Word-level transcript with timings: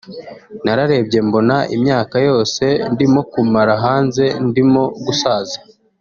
nararebye 0.63 1.19
mbona 1.27 1.57
imyaka 1.75 2.15
yose 2.27 2.63
ndimo 2.93 3.21
kumara 3.31 3.73
hanze 3.83 4.23
ndimo 4.47 4.83
gusaza 5.05 5.57